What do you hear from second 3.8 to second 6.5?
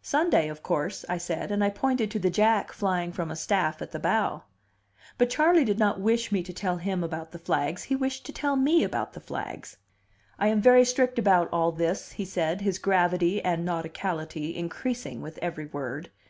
at the bow. But Charley did not wish me